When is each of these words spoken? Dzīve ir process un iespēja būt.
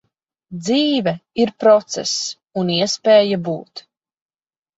Dzīve 0.61 1.13
ir 1.43 1.51
process 1.63 2.15
un 2.63 2.73
iespēja 2.77 3.41
būt. 3.51 3.87